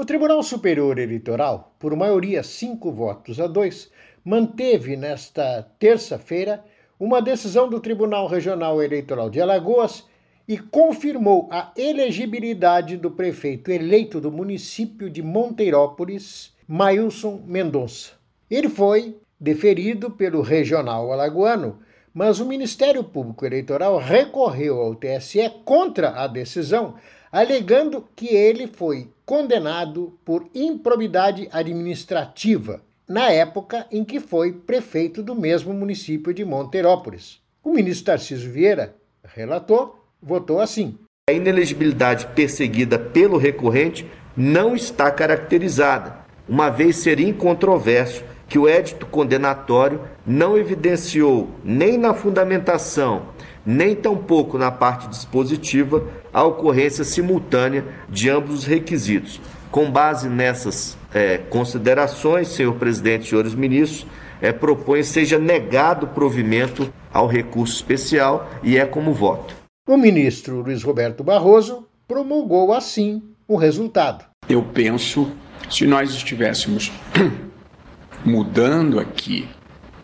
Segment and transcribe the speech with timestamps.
[0.00, 3.90] O Tribunal Superior Eleitoral, por maioria 5 votos a 2,
[4.24, 6.64] manteve nesta terça-feira
[7.00, 10.04] uma decisão do Tribunal Regional Eleitoral de Alagoas
[10.46, 18.12] e confirmou a elegibilidade do prefeito eleito do município de Monteirópolis, Mailson Mendonça.
[18.48, 21.80] Ele foi deferido pelo regional alagoano,
[22.14, 26.94] mas o Ministério Público Eleitoral recorreu ao TSE contra a decisão,
[27.30, 35.34] alegando que ele foi condenado por improbidade administrativa, na época em que foi prefeito do
[35.34, 37.40] mesmo município de Monteirópolis.
[37.62, 40.98] O ministro Tarcísio Vieira, relator, votou assim.
[41.28, 49.04] A inelegibilidade perseguida pelo recorrente não está caracterizada, uma vez ser incontroverso que o édito
[49.04, 53.26] condenatório não evidenciou nem na fundamentação,
[53.68, 59.38] nem tampouco na parte dispositiva a ocorrência simultânea de ambos os requisitos.
[59.70, 64.06] Com base nessas é, considerações, senhor presidente e senhores ministros,
[64.40, 69.54] é, propõe seja negado provimento ao recurso especial e é como voto.
[69.86, 74.24] O ministro Luiz Roberto Barroso promulgou assim o resultado.
[74.48, 75.30] Eu penso,
[75.68, 76.90] se nós estivéssemos
[78.24, 79.46] mudando aqui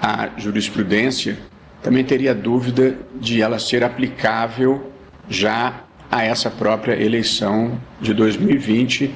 [0.00, 1.36] a jurisprudência,
[1.82, 4.92] também teria dúvida de ela ser aplicável
[5.28, 9.14] já a essa própria eleição de 2020.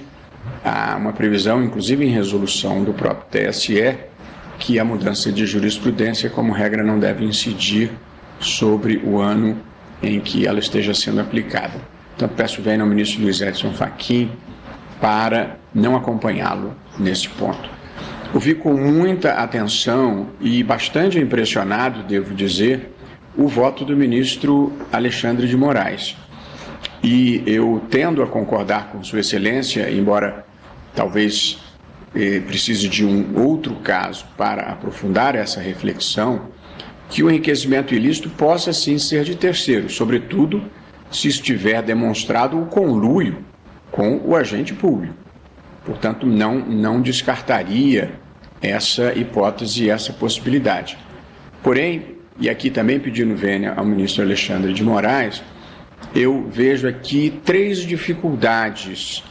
[0.64, 3.96] Há uma previsão, inclusive em resolução do próprio TSE,
[4.58, 7.90] que a mudança de jurisprudência, como regra, não deve incidir
[8.38, 9.58] sobre o ano
[10.02, 11.80] em que ela esteja sendo aplicada.
[12.14, 14.30] Então, peço bem ao ministro Luiz Edson Fachin
[15.00, 17.81] para não acompanhá-lo nesse ponto.
[18.34, 22.90] Ouvi com muita atenção e bastante impressionado, devo dizer,
[23.36, 26.16] o voto do ministro Alexandre de Moraes.
[27.02, 30.46] E eu tendo a concordar com Sua Excelência, embora
[30.94, 31.58] talvez
[32.14, 36.48] eh, precise de um outro caso para aprofundar essa reflexão,
[37.10, 40.64] que o enriquecimento ilícito possa sim ser de terceiro, sobretudo
[41.10, 43.44] se estiver demonstrado o conluio
[43.90, 45.14] com o agente público.
[45.84, 48.21] Portanto, não, não descartaria
[48.62, 50.96] essa hipótese e essa possibilidade.
[51.62, 55.42] Porém, e aqui também pedindo vênia ao ministro Alexandre de Moraes,
[56.14, 59.22] eu vejo aqui três dificuldades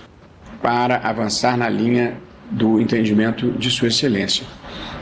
[0.61, 2.17] para avançar na linha
[2.49, 4.45] do entendimento de Sua Excelência.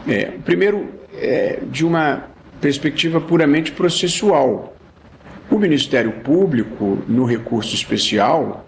[0.07, 2.29] É, primeiro, é, de uma
[2.61, 4.75] perspectiva puramente processual.
[5.49, 8.67] O Ministério Público, no recurso especial,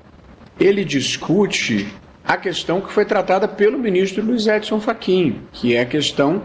[0.59, 1.87] ele discute
[2.25, 6.43] a questão que foi tratada pelo ministro Luiz Edson Fachin, que é a questão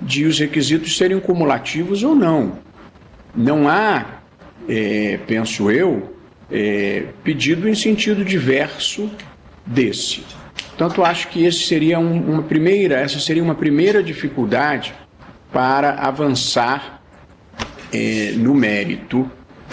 [0.00, 2.58] de os requisitos serem cumulativos ou não.
[3.34, 4.20] Não há,
[4.68, 6.14] é, penso eu,
[6.50, 9.10] é, pedido em sentido diverso
[9.66, 10.22] desse.
[10.68, 14.94] Portanto, acho que esse seria um, uma primeira, essa seria uma primeira dificuldade
[15.52, 17.00] para avançar
[17.92, 19.30] é, no mérito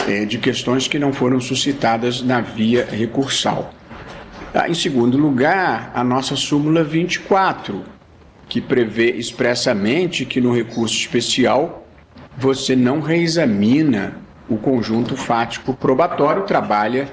[0.08, 3.74] é, de questões que não foram suscitadas na via recursal.
[4.54, 7.82] Ah, em segundo lugar, a nossa súmula 24,
[8.46, 11.86] que prevê expressamente que no recurso especial
[12.36, 14.14] você não reexamina
[14.46, 17.08] o conjunto fático probatório, trabalha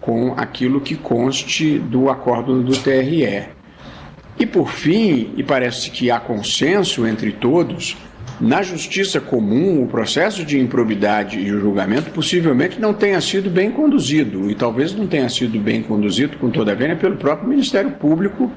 [0.00, 3.44] com aquilo que conste do acordo do TRE.
[4.36, 7.96] E por fim, e parece que há consenso entre todos,
[8.42, 13.70] na justiça comum, o processo de improbidade e o julgamento possivelmente não tenha sido bem
[13.70, 17.92] conduzido, e talvez não tenha sido bem conduzido, com toda a vênia, pelo próprio Ministério
[17.92, 18.50] Público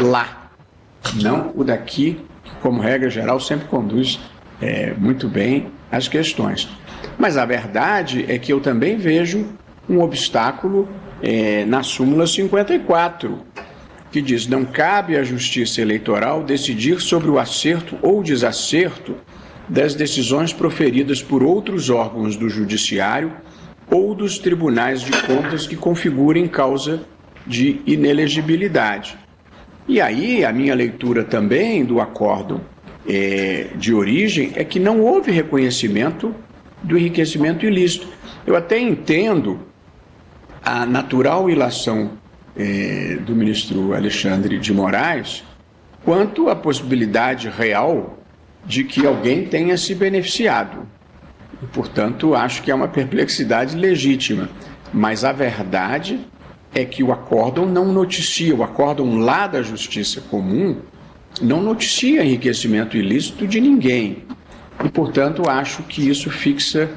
[0.00, 0.50] lá,
[1.16, 4.18] não o daqui, que, como regra geral, sempre conduz
[4.58, 6.66] é, muito bem as questões.
[7.18, 9.46] Mas a verdade é que eu também vejo
[9.86, 10.88] um obstáculo
[11.22, 13.38] é, na súmula 54,
[14.10, 19.16] que diz: não cabe à Justiça Eleitoral decidir sobre o acerto ou desacerto
[19.68, 23.32] das decisões proferidas por outros órgãos do Judiciário
[23.90, 27.02] ou dos tribunais de contas que configurem causa
[27.46, 29.16] de inelegibilidade.
[29.88, 32.60] E aí, a minha leitura também do acórdão
[33.08, 36.34] é, de origem é que não houve reconhecimento
[36.82, 38.08] do enriquecimento ilícito.
[38.44, 39.60] Eu até entendo
[40.64, 42.12] a natural ilação
[42.56, 45.44] eh, do ministro Alexandre de Moraes
[46.04, 48.18] quanto à possibilidade real
[48.64, 50.86] de que alguém tenha se beneficiado.
[51.62, 54.48] E, portanto, acho que é uma perplexidade legítima.
[54.92, 56.20] Mas a verdade
[56.74, 60.76] é que o acórdão não noticia, o acórdão lá da Justiça Comum
[61.40, 64.24] não noticia enriquecimento ilícito de ninguém.
[64.84, 66.88] E, portanto, acho que isso fixa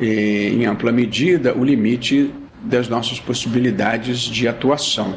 [0.00, 2.32] eh, em ampla medida o limite
[2.62, 5.16] das nossas possibilidades de atuação.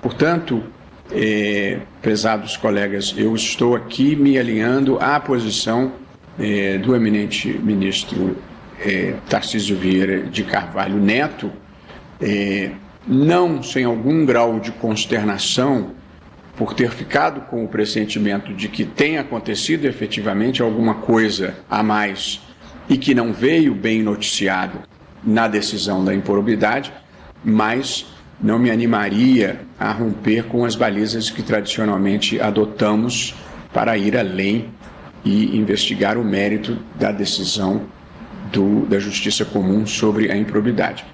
[0.00, 0.62] Portanto,
[1.10, 5.92] eh, prezados colegas, eu estou aqui me alinhando à posição
[6.38, 8.36] eh, do eminente ministro
[8.80, 11.52] eh, Tarcísio Vieira de Carvalho Neto,
[13.06, 15.90] não sem algum grau de consternação
[16.56, 22.40] por ter ficado com o pressentimento de que tem acontecido efetivamente alguma coisa a mais
[22.88, 24.78] e que não veio bem noticiado
[25.24, 26.92] na decisão da improbidade,
[27.44, 28.06] mas
[28.40, 33.34] não me animaria a romper com as balizas que tradicionalmente adotamos
[33.72, 34.68] para ir além
[35.24, 37.82] e investigar o mérito da decisão
[38.50, 41.04] do, da Justiça Comum sobre a improbidade.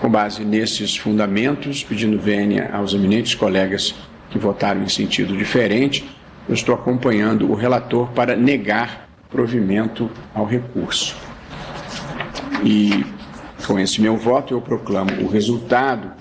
[0.00, 3.94] Com base nesses fundamentos, pedindo vênia aos eminentes colegas
[4.30, 6.08] que votaram em sentido diferente,
[6.48, 11.14] eu estou acompanhando o relator para negar provimento ao recurso.
[12.64, 13.04] E
[13.66, 16.12] com esse meu voto, eu proclamo o resultado.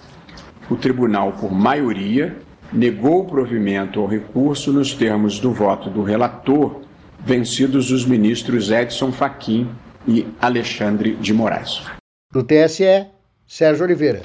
[0.70, 2.38] O tribunal, por maioria,
[2.72, 6.82] negou o provimento ao recurso nos termos do voto do relator,
[7.20, 9.70] vencidos os ministros Edson Fachin
[10.08, 11.82] e Alexandre de Moraes.
[12.32, 13.08] Do TSE,
[13.48, 14.22] Sérgio Oliveira.